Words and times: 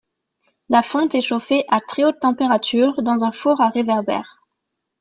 La 0.69 0.81
fonte 0.81 1.13
est 1.13 1.21
chauffée 1.21 1.63
à 1.69 1.79
très 1.79 2.03
haute 2.05 2.19
température 2.19 3.03
dans 3.03 3.23
un 3.23 3.31
four 3.31 3.61
à 3.61 3.69
réverbère. 3.69 4.41